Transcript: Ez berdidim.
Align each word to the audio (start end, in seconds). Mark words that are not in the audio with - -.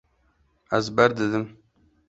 Ez 0.77 0.89
berdidim. 0.97 1.47